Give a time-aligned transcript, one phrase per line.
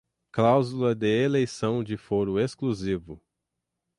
[0.31, 3.21] cláusula de eleição de foro exclusivo